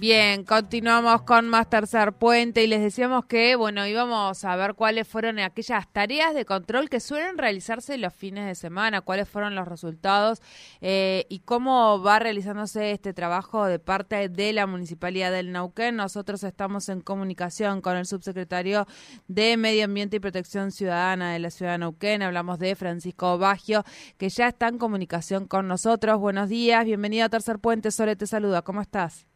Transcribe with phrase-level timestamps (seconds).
[0.00, 5.08] Bien, continuamos con más tercer puente y les decíamos que, bueno, íbamos a ver cuáles
[5.08, 9.66] fueron aquellas tareas de control que suelen realizarse los fines de semana, cuáles fueron los
[9.66, 10.40] resultados
[10.80, 15.96] eh, y cómo va realizándose este trabajo de parte de la Municipalidad del Nauquén.
[15.96, 18.86] Nosotros estamos en comunicación con el subsecretario
[19.26, 22.22] de Medio Ambiente y Protección Ciudadana de la Ciudad de Nauquén.
[22.22, 23.82] Hablamos de Francisco Bagio,
[24.16, 26.20] que ya está en comunicación con nosotros.
[26.20, 27.90] Buenos días, bienvenido a Tercer Puente.
[27.90, 29.27] Sole te saluda, ¿cómo estás?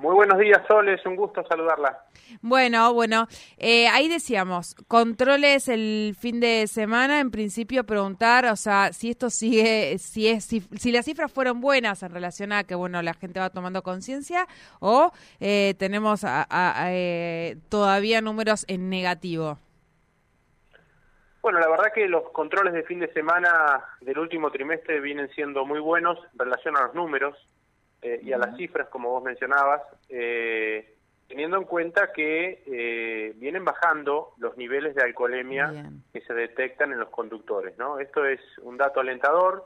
[0.00, 2.06] Muy buenos días, Sol, es un gusto saludarla.
[2.40, 3.26] Bueno, bueno,
[3.58, 9.28] eh, ahí decíamos, controles el fin de semana, en principio preguntar, o sea, si esto
[9.28, 13.40] sigue, si es, si, las cifras fueron buenas en relación a que, bueno, la gente
[13.40, 14.46] va tomando conciencia,
[14.78, 19.58] o eh, tenemos eh, todavía números en negativo.
[21.42, 25.66] Bueno, la verdad que los controles de fin de semana del último trimestre vienen siendo
[25.66, 27.36] muy buenos en relación a los números.
[28.02, 30.96] Eh, y a las cifras, como vos mencionabas, eh,
[31.28, 36.98] teniendo en cuenta que eh, vienen bajando los niveles de alcoholemia que se detectan en
[36.98, 37.76] los conductores.
[37.78, 37.98] ¿no?
[37.98, 39.64] Esto es un dato alentador,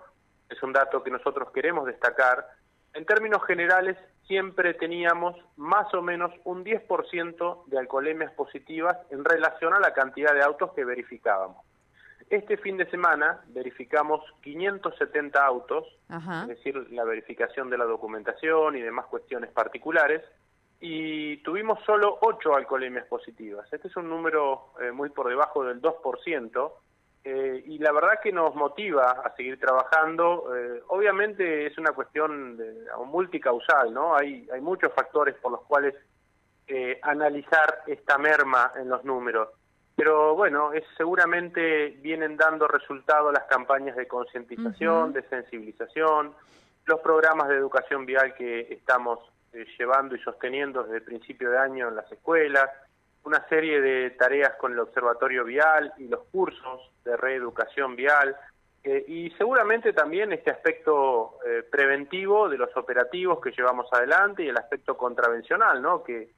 [0.50, 2.46] es un dato que nosotros queremos destacar.
[2.92, 3.96] En términos generales,
[4.26, 10.34] siempre teníamos más o menos un 10% de alcoholemias positivas en relación a la cantidad
[10.34, 11.64] de autos que verificábamos.
[12.30, 18.80] Este fin de semana verificamos 570 autos, es decir, la verificación de la documentación y
[18.80, 20.22] demás cuestiones particulares,
[20.80, 23.70] y tuvimos solo 8 alcoholemias positivas.
[23.72, 26.72] Este es un número eh, muy por debajo del 2%,
[27.24, 30.54] eh, y la verdad que nos motiva a seguir trabajando.
[30.54, 34.14] Eh, obviamente es una cuestión de, multicausal, ¿no?
[34.16, 35.94] Hay, hay muchos factores por los cuales
[37.02, 39.50] analizar esta merma en los números.
[40.04, 46.34] Pero bueno, es, seguramente vienen dando resultado las campañas de concientización, de sensibilización,
[46.84, 49.20] los programas de educación vial que estamos
[49.54, 52.68] eh, llevando y sosteniendo desde el principio de año en las escuelas,
[53.24, 58.36] una serie de tareas con el observatorio vial y los cursos de reeducación vial,
[58.82, 64.48] eh, y seguramente también este aspecto eh, preventivo de los operativos que llevamos adelante y
[64.48, 66.04] el aspecto contravencional, ¿no?
[66.04, 66.28] Que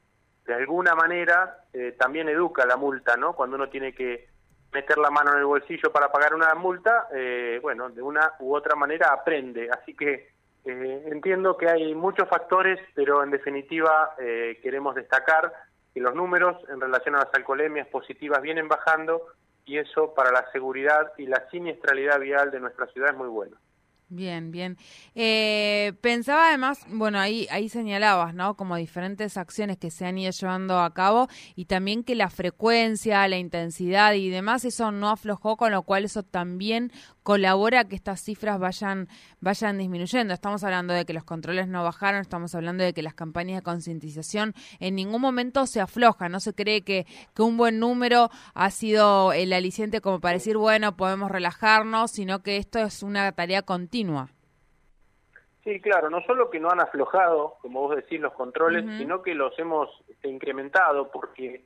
[0.46, 3.34] de alguna manera eh, también educa la multa, ¿no?
[3.34, 4.28] Cuando uno tiene que
[4.72, 8.54] meter la mano en el bolsillo para pagar una multa, eh, bueno, de una u
[8.54, 9.68] otra manera aprende.
[9.70, 10.30] Así que
[10.64, 14.14] eh, entiendo que hay muchos factores, pero en definitiva
[14.62, 15.52] queremos destacar
[15.94, 19.22] que los números en relación a las alcoholemias positivas vienen bajando
[19.64, 23.56] y eso para la seguridad y la siniestralidad vial de nuestra ciudad es muy bueno.
[24.08, 24.78] Bien, bien.
[25.16, 28.56] Eh, pensaba además, bueno, ahí, ahí señalabas, ¿no?
[28.56, 33.26] Como diferentes acciones que se han ido llevando a cabo y también que la frecuencia,
[33.26, 36.92] la intensidad y demás, eso no aflojó, con lo cual eso también
[37.24, 39.08] colabora a que estas cifras vayan,
[39.40, 40.32] vayan disminuyendo.
[40.32, 43.62] Estamos hablando de que los controles no bajaron, estamos hablando de que las campañas de
[43.62, 48.70] concientización en ningún momento se aflojan, no se cree que, que un buen número ha
[48.70, 53.62] sido el aliciente como para decir, bueno, podemos relajarnos, sino que esto es una tarea
[53.62, 53.95] continua.
[55.64, 59.34] Sí, claro, no solo que no han aflojado, como vos decís, los controles, sino que
[59.34, 61.64] los hemos este, incrementado porque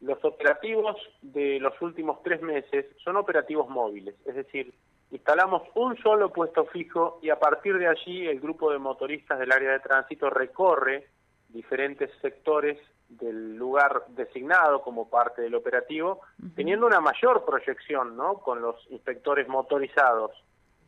[0.00, 4.74] los operativos de los últimos tres meses son operativos móviles, es decir,
[5.10, 9.52] instalamos un solo puesto fijo y a partir de allí el grupo de motoristas del
[9.52, 11.06] área de tránsito recorre
[11.48, 16.20] diferentes sectores del lugar designado como parte del operativo,
[16.56, 18.38] teniendo una mayor proyección ¿no?
[18.38, 20.32] con los inspectores motorizados.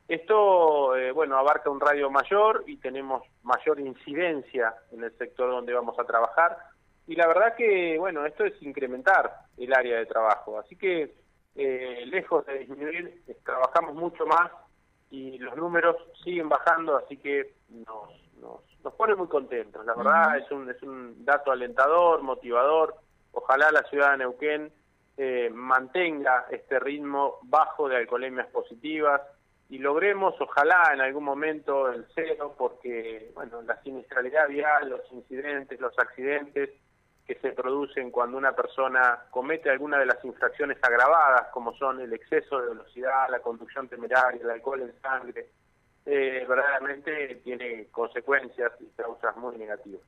[0.08, 5.74] Esto, eh, bueno, abarca un radio mayor y tenemos mayor incidencia en el sector donde
[5.74, 6.56] vamos a trabajar.
[7.06, 10.58] Y la verdad que, bueno, esto es incrementar el área de trabajo.
[10.58, 11.14] Así que
[11.54, 14.50] eh, lejos de disminuir, trabajamos mucho más
[15.10, 18.10] y los números siguen bajando, así que nos,
[18.82, 19.84] nos, pone muy contentos.
[19.84, 22.94] La verdad es, un, es un dato alentador, motivador.
[23.32, 24.72] Ojalá la ciudad de Neuquén
[25.18, 29.20] eh, mantenga este ritmo bajo de alcoholemias positivas
[29.70, 35.78] y logremos, ojalá en algún momento, el cero, porque bueno, la siniestralidad vial, los incidentes,
[35.80, 36.70] los accidentes,
[37.26, 42.14] que se producen cuando una persona comete alguna de las infracciones agravadas, como son el
[42.14, 45.48] exceso de velocidad, la conducción temeraria, el alcohol en sangre,
[46.06, 50.00] eh, verdaderamente tiene consecuencias y causas muy negativas.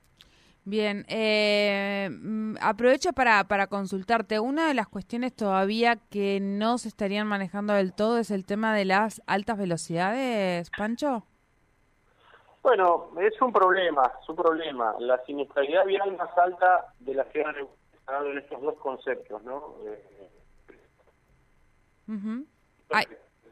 [0.65, 4.41] Bien, eh, mm, aprovecho para, para consultarte.
[4.41, 8.75] Una de las cuestiones todavía que no se estarían manejando del todo es el tema
[8.75, 11.25] de las altas velocidades, Pancho.
[12.63, 14.95] Bueno, es un problema, es un problema.
[14.99, 17.67] La siniestralidad vial más alta de la ciudad de
[18.19, 19.77] en estos dos conceptos, ¿no?
[19.87, 20.05] Eh,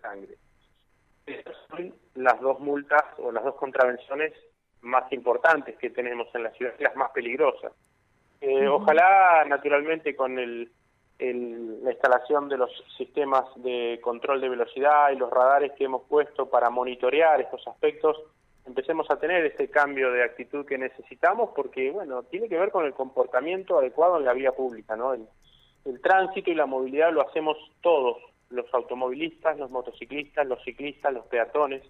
[0.03, 0.37] sangre.
[1.27, 4.33] Estas son las dos multas o las dos contravenciones
[4.83, 7.73] más importantes que tenemos en la ciudad, las más peligrosas.
[8.41, 10.71] Eh, ojalá, naturalmente, con el,
[11.19, 16.49] la instalación de los sistemas de control de velocidad y los radares que hemos puesto
[16.49, 18.17] para monitorear estos aspectos,
[18.67, 22.85] empecemos a tener ese cambio de actitud que necesitamos, porque, bueno, tiene que ver con
[22.85, 25.15] el comportamiento adecuado en la vía pública, ¿no?
[25.15, 25.27] El,
[25.85, 28.19] el tránsito y la movilidad lo hacemos todos,
[28.51, 31.83] los automovilistas, los motociclistas, los ciclistas, los peatones,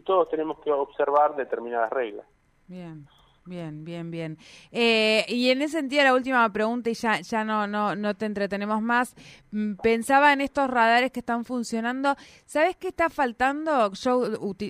[0.00, 2.26] y todos tenemos que observar determinadas reglas.
[2.66, 3.06] Bien.
[3.46, 4.38] Bien, bien, bien.
[4.70, 8.26] Eh, y en ese sentido, la última pregunta, y ya, ya no, no, no te
[8.26, 9.14] entretenemos más.
[9.50, 12.16] Mm, pensaba en estos radares que están funcionando.
[12.44, 13.92] ¿Sabes qué está faltando?
[13.92, 14.18] Yo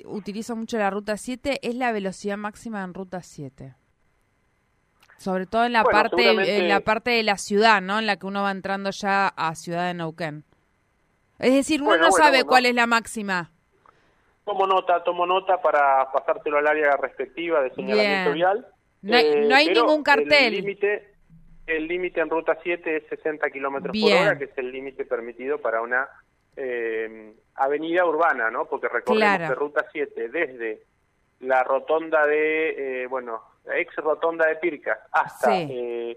[0.07, 3.75] utilizo mucho la ruta 7, es la velocidad máxima en ruta 7.
[5.19, 7.99] Sobre todo en la parte en la parte de la ciudad, ¿no?
[7.99, 10.45] En la que uno va entrando ya a Ciudad de Neuquén.
[11.39, 13.53] Es decir, uno no sabe cuál es la máxima.
[14.45, 18.67] Tomo nota, tomo nota para pasártelo al área respectiva de señalamiento vial.
[19.03, 20.55] No, hay eh, ningún cartel.
[21.67, 25.59] El límite en ruta 7 es 60 kilómetros por hora, que es el límite permitido
[25.59, 26.09] para una
[26.57, 28.67] eh, avenida urbana, ¿no?
[28.67, 30.83] Porque recordemos que ruta 7 desde
[31.41, 36.17] la rotonda de, eh, bueno, la ex rotonda de Pircas hasta el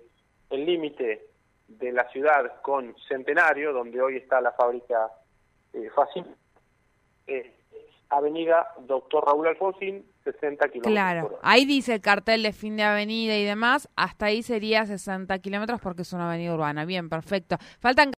[0.50, 1.28] límite
[1.68, 5.12] de la ciudad con Centenario, donde hoy está la fábrica
[5.74, 6.26] eh, Facin,
[7.28, 7.54] eh,
[8.18, 10.94] Avenida Doctor Raúl Alfonsín, 60 kilómetros.
[10.94, 15.38] Claro, ahí dice el cartel de fin de avenida y demás, hasta ahí sería 60
[15.40, 16.86] kilómetros porque es una avenida urbana.
[16.86, 17.58] Bien, perfecto.
[17.80, 18.12] Faltan